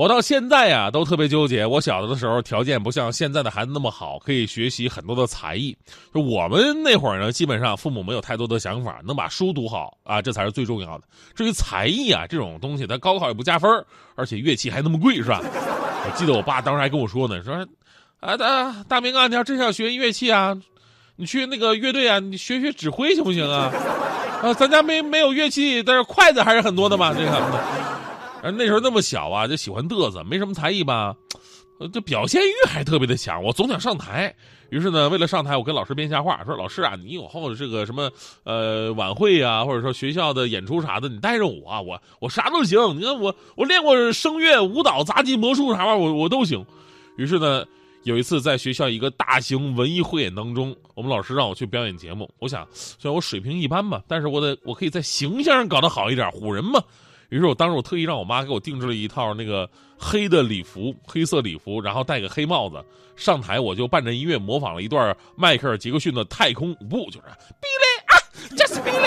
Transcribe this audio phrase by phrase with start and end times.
[0.00, 1.66] 我到现在呀都特别纠结。
[1.66, 5.76] 我小的时候条件不像现在的孩子那么好，可以学习很多的才艺。
[6.14, 11.04] 就我们那会儿呢，基本上父母没有太多的想法，能把书读好啊，这才是最重要的。
[11.34, 13.70] 至于才艺啊这种东西，它高考也不加分，
[14.14, 15.42] 而且乐器还那么贵，是吧？
[15.44, 17.54] 我记得我爸当时还跟我说呢，说
[18.20, 20.56] 啊大大明啊，你要真想学乐器啊，
[21.16, 23.70] 你去那个乐队啊，你学学指挥行不行啊？
[24.40, 27.89] 啊，咱家没没有乐器，但是筷子还是很多的嘛，这个。
[28.42, 31.14] 而那时候那么小啊，就喜欢嘚瑟，没什么才艺吧，
[31.78, 33.42] 呃，这表现欲还特别的强。
[33.42, 34.34] 我总想上台，
[34.70, 38.10] 于是呢，为了上台，我跟老师编瞎话，说老师啊，你以后这个什么
[38.44, 42.78] 呃晚会啊，或者说学校的演出啥的，你带着我，啊，我我啥都行。
[42.98, 46.64] 你看我我练过声乐、舞蹈、杂技、魔术啥玩意儿，我我都行。
[47.16, 47.64] 于是呢，
[48.04, 52.30] 有一次在学校一个大型文艺汇演当中，我们老师让我去表演节目。
[52.38, 56.82] 我想，虽然我水平一般吧，但是我得我可以在形象上搞得好一点，唬人嘛。
[57.30, 62.84] 于是我当时我特意让我妈给我定制了一套那个黑的礼服，黑色礼服，然后戴个黑帽子
[63.16, 67.34] 上台，我就伴着音乐模仿了一段迈克尔·杰克逊的太空舞步，就是啊
[68.56, 69.06] ，just 比利。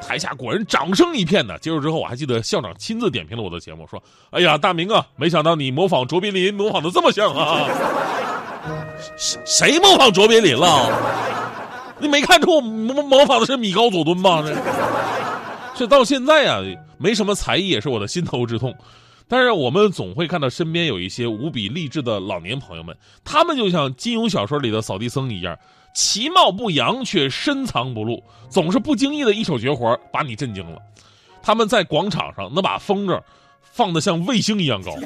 [0.00, 1.58] 台下果然掌声一片呢。
[1.58, 7.68] 结束之后，我还记得校长亲自点评了我的节目，说：“哎呀，大明啊，没想到你模仿卓别林模仿的这么像啊！
[9.18, 10.90] 谁谁模仿卓别林了？
[11.98, 14.42] 你没看出我模模仿的是米高佐敦吗？
[14.42, 14.56] 这。”
[15.78, 16.60] 这到现在啊，
[16.98, 18.74] 没什么才艺也是我的心头之痛。
[19.28, 25.56] 但是我们总会看到身边有一些无比励志的老年朋友们，他们就像金庸小说里的扫地僧一样，
[25.94, 30.82] 其貌不扬却深藏不露，总是不经意的一手绝活把你震惊了。
[31.40, 33.22] 他们在广场上能把风筝
[33.62, 34.96] 放得像卫星一样高，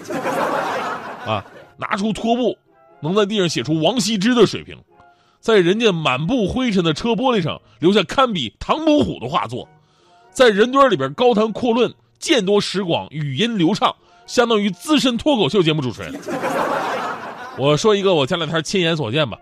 [1.31, 1.45] 啊，
[1.77, 2.57] 拿出拖布
[3.03, 4.79] 能在地上写出王羲之的水平，
[5.39, 9.69] 在人家满布灰尘的车玻璃上留下堪比唐伯虎的画作。
[10.33, 13.95] 在人堆里边高谈阔论，见多识广，语音流畅，
[14.27, 16.15] 相当于资深脱口秀节目主持人。
[17.59, 19.37] 我说一个我前两天亲眼所见吧，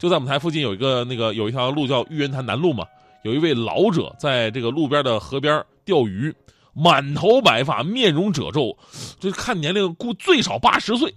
[0.00, 2.84] 就在我们台附近有一个那个有一条路叫玉渊潭南路嘛，
[3.22, 6.34] 有一位老者在这个路边的河边钓鱼，
[6.74, 8.76] 满头白发，面容褶皱，
[9.20, 11.14] 就看年龄估最少八十岁，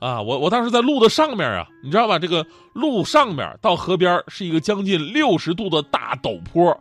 [0.00, 2.18] 啊，我我当时在路的上面啊，你知道吧？
[2.18, 6.78] 这个路上面到河边是一个将近六十度的大陡坡。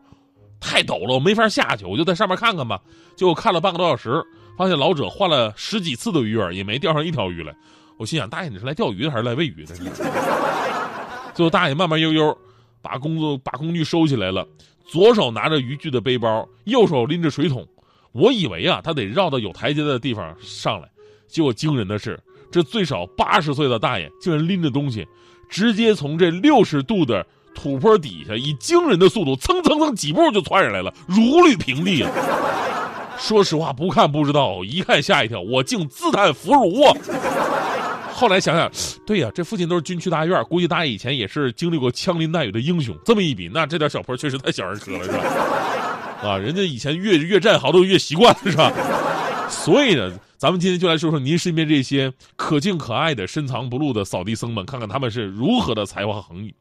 [0.59, 2.79] 太陡了，我没法下去，我就在上面看看吧。
[3.15, 4.21] 结果看了半个多小时，
[4.57, 7.55] 发现老者换了十几次的鱼饵，也没钓上一条鱼来。
[7.97, 9.75] 我心想，大爷你是来钓鱼的还是来喂鱼的？
[11.33, 12.37] 最后大爷慢慢悠悠
[12.81, 14.45] 把工作把工具收起来了，
[14.85, 17.65] 左手拿着渔具的背包，右手拎着水桶。
[18.11, 20.89] 我以为啊，他得绕到有台阶的地方上来。
[21.27, 22.19] 结果惊人的是，
[22.51, 25.07] 这最少八十岁的大爷竟然拎着东西，
[25.49, 27.25] 直接从这六十度的。
[27.53, 32.09] 土坡底下以惊人的速度蹭蹭蹭几步就窜上来了，如履平地啊！
[33.17, 36.97] 说实话，不看不知道，一看吓一跳，我竟自叹弗如啊！
[38.13, 38.71] 后来想想，
[39.05, 42.97] 对呀，这附近都是军区大院，估计大爷以前也是经历过枪林弹雨的英雄。
[43.03, 45.19] 这么一比，那这点小坡确实太小儿科了，是吧？
[46.23, 48.71] 啊，人家以前越越战壕都越习惯了，是吧？
[49.49, 56.53] 所以呢，咱们今天就来说说您身边这些可敬可爱的、深藏不露的扫地僧们，看看他们是如何的才华横溢。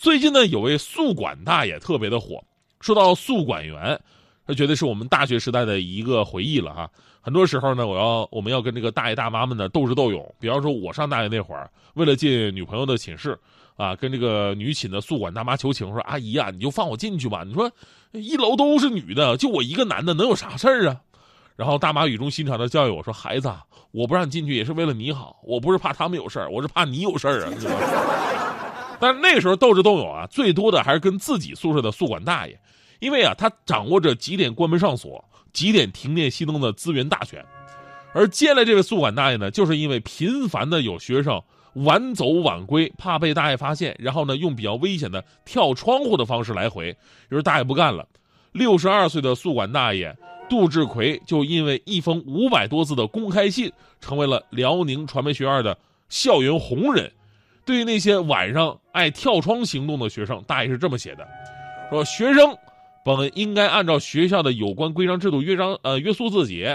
[0.00, 2.42] 最近呢，有位宿管大爷特别的火。
[2.80, 4.00] 说到宿管员，
[4.46, 6.90] 他绝对是我们大学时代的一个回忆了哈。
[7.20, 10.34] 很多时候呢，我要我们要跟这个大爷大妈们呢斗智斗勇。
[10.40, 13.38] 比方说，我上大学那会儿，为了进女朋友的寝室，
[13.76, 17.44] 啊，跟这个女寝的宿管大妈求情，说：“阿姨啊，你就放我进去吧。
[17.46, 17.70] 你说
[18.12, 20.98] 一楼都是女的，就我一个男的，能有啥事儿啊？”
[21.56, 23.52] 然后大妈语重心长的教育我说：“孩子，
[23.90, 27.52] 我不让你进去也是为了你好，我不是怕他们有事儿，我是怕你有事儿啊。”
[29.00, 32.58] 但是那时候斗智斗勇啊，最多的还是跟自己宿舍的宿管大爷，
[32.98, 37.44] 因为啊，他掌握着几点关门上锁、几点停电熄灯的资源大权。
[38.12, 41.42] 而接下来这位宿管大爷呢，就是因为频繁的有学生
[41.74, 46.88] 晚走晚归，怕被大爷发现，然后呢，用比较危险的跳窗户的方式来回，
[47.30, 48.06] 于是大爷不干了。
[48.52, 50.14] 六十二岁的宿管大爷
[50.48, 57.10] 杜志奎就因为一封五百多字的公开信，成为了辽宁传媒学院的校园红人。
[57.64, 61.26] 对于那些晚上爱跳窗行动的学生，大爷是这么写的：
[61.90, 62.56] 说学生
[63.04, 66.66] 本应该按照学校的有关规章制度约章呃约束自己，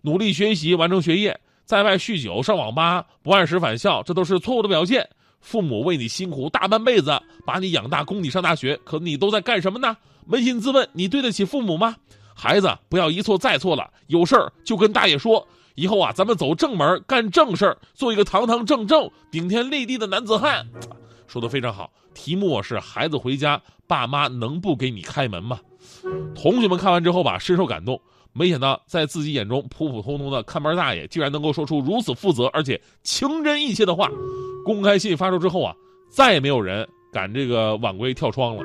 [0.00, 5.08] 努力学习完成学业，在外酗酒上网吧不按时返校，这都是错误的表现。
[5.40, 9.96] 父母为你辛苦大半辈子，把你养大供你上大学，可你都在干什么呢？
[10.28, 11.94] 扪心自问，你对得起父母吗？
[12.34, 15.46] 孩子不要一错再错了，有事儿就跟大爷说。
[15.78, 20.66] 以后啊，咱们走正门，干正事儿，做一个堂堂正正、顶天立地的男子汉。
[21.28, 21.88] 说的非常好。
[22.12, 25.60] 题目是孩子回家，爸妈能不给你开门吗？
[26.34, 28.00] 同学们看完之后吧，深受感动。
[28.32, 34.10] 没想到在自己眼中普普通通的看门大爷，竟然能够说出如此负责而且情真意切的话。
[34.64, 35.72] 公开信发出之后啊，
[36.10, 38.64] 再也没有人敢这个晚归跳窗了。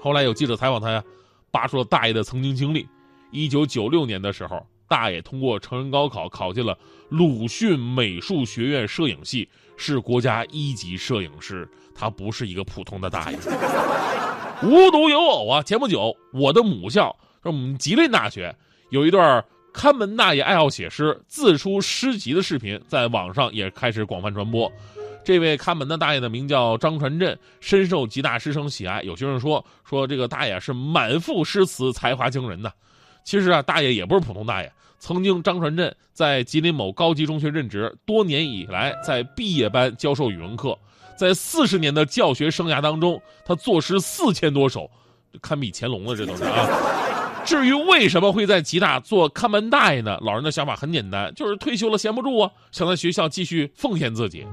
[0.00, 1.02] 后来有记者采访他呀，
[1.50, 2.86] 扒出了大爷的曾经经历。
[3.32, 4.64] 一九九六年的时候。
[4.88, 6.76] 大爷通过成人高考考进了
[7.08, 11.68] 鲁迅美术学院摄影系，是国家一级摄影师。
[11.94, 13.38] 他不是一个普通的大爷。
[14.62, 18.54] 无独有偶啊，前不久我的母校，我们吉林大学
[18.90, 24.70] 有一段看门大爷爱好写诗、自出诗集的视频，在网上也开始广泛传播。
[25.24, 29.02] 这位看门的大爷的名叫张传振，深受吉大师生喜爱。
[29.02, 32.70] 有学生说说这个大爷是满腹诗词，才华惊人呐。
[33.26, 34.72] 其实啊，大爷也不是普通大爷。
[35.00, 40.78] 曾经，张传振在吉林某高级中学任职，多年以来在毕业班教授语文课。
[41.18, 44.88] 在四十年的教学生涯当中，他作诗四千多首，
[45.42, 46.68] 堪比乾隆了，这都是啊。
[47.44, 50.16] 至于为什么会在吉大做看门大爷呢？
[50.20, 54.46] 老人的想法很简单，就是退休了闲不住啊，想在学校继续奉献自己。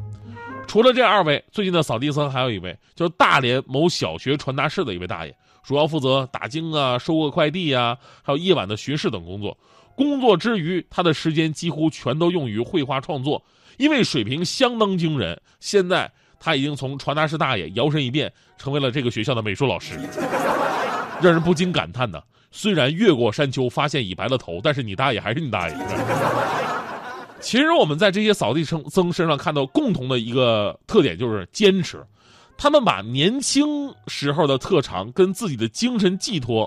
[0.67, 5.35] 除了这二位，最近的扫地僧还有一位，就是大连某小学传达室的一位大爷。
[5.63, 9.57] 主要负责打更啊、收个快递啊，还有夜晚的巡视等工作。
[9.95, 13.41] 工作之余，他的时间几乎全都用于绘画创作，
[13.77, 15.39] 因为水平相当惊人。
[15.59, 19.97] 现在他已经从传达室大爷摇身一变，成为了这个学校的美术老师，
[21.21, 22.21] 让人不禁感叹呢。
[22.51, 25.75] 虽然越过山丘发现已白了头，但是你大爷还是你大爷。
[27.39, 32.03] 其实我们在这些扫地僧僧身上看到共同的一个特点，就是坚持。
[32.63, 36.63] 他们把年轻时候的特长跟自己的精神寄托，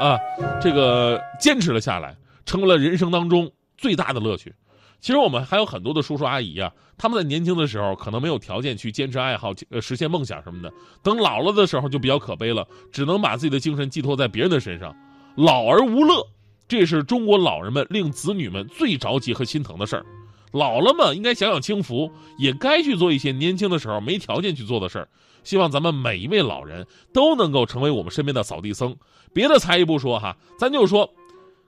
[0.00, 0.16] 啊，
[0.62, 4.50] 这个坚持了下来，成为了人生当中最大的乐趣。
[4.98, 10.72] 其实我们还有很多的叔叔阿姨啊，他们在年轻的时候可能没有条件去坚持爱好、呃实现梦想什么的，
[11.02, 14.96] 等老了的时候就比较可悲了，只能把自己的精神寄托在别人的身上，
[15.36, 16.26] 老而无乐，
[16.66, 20.06] 这是中国老人们令子女们最着急和心疼的事儿。
[20.52, 25.08] 老了嘛，应该享享清福，也该去做一些年轻的时候没条件去做的事儿。
[25.44, 28.94] 希望咱们每一位老人都能够成为我们身边的扫地僧。
[29.32, 31.08] 别的才艺不说哈，咱就说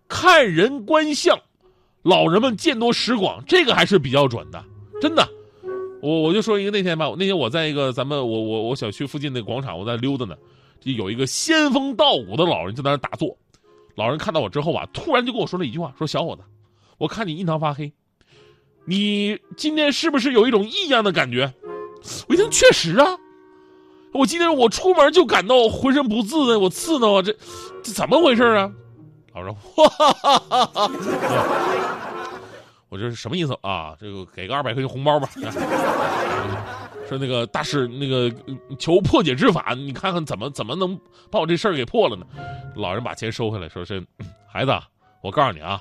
[0.08, 1.38] 看人观相，
[2.02, 4.62] 老人们见多识广，这个还是比较准的。
[5.00, 5.26] 真的，
[6.02, 10.36] 我我就说一个那天吧，那天我在一个咱们我我我小区附近那广场，我在溜达呢，
[10.80, 13.36] 就有一个仙风道骨的老人就在那打坐。
[13.94, 16.42] 老人看到我之后啊，突然就跟我说了一句话，说：“小伙子，
[16.98, 17.92] 我看你印堂发黑。”
[18.84, 21.52] 你今天是不是有一种异样的感觉？
[22.28, 23.16] 我一听，确实啊，
[24.12, 27.32] 我今天我出门就感到浑身不自在，我刺挠啊，这
[27.82, 28.72] 这怎么回事啊？
[29.34, 29.54] 老师，
[32.90, 33.96] 我这是什么意思啊？
[34.00, 35.30] 这个给个二百块钱红包吧。
[37.08, 38.30] 说那个大师，那个
[38.78, 40.98] 求破解之法，你看看怎么怎么能
[41.30, 42.26] 把我这事儿给破了呢？
[42.74, 44.04] 老人把钱收回来，说是
[44.50, 44.72] 孩子，
[45.22, 45.80] 我告诉你啊。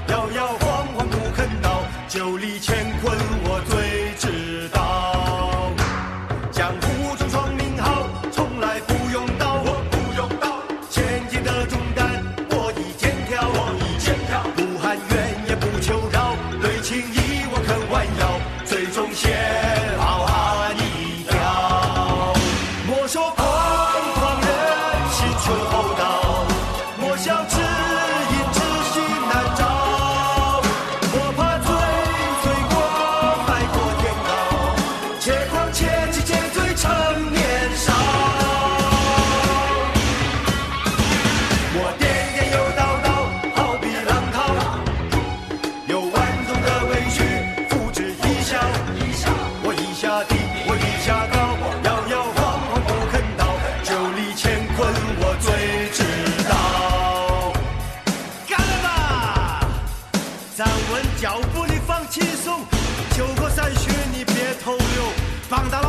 [65.51, 65.80] 放大